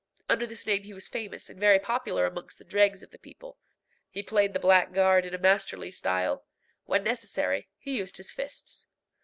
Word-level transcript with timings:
Under 0.27 0.47
this 0.47 0.65
name 0.65 0.81
he 0.81 0.95
was 0.95 1.07
famous 1.07 1.47
and 1.47 1.59
very 1.59 1.77
popular 1.77 2.25
amongst 2.25 2.57
the 2.57 2.63
dregs 2.63 3.03
of 3.03 3.11
the 3.11 3.19
people. 3.19 3.59
He 4.09 4.23
played 4.23 4.53
the 4.53 4.59
blackguard 4.59 5.27
in 5.27 5.35
a 5.35 5.37
masterly 5.37 5.91
style: 5.91 6.43
when 6.85 7.03
necessary, 7.03 7.69
he 7.77 7.97
used 7.97 8.17
his 8.17 8.31
fists. 8.31 8.87